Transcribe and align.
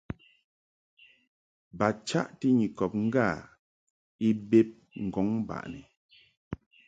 Ba 1.77 1.87
chaʼti 2.07 2.47
Nyikɔb 2.59 2.93
ŋgâ 3.05 3.25
i 4.27 4.29
bed 4.49 4.69
ŋgɔŋ 5.05 5.27
baʼni. 5.47 5.81